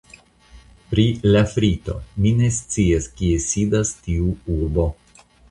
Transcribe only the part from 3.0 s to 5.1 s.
kie sidas tiu urbo.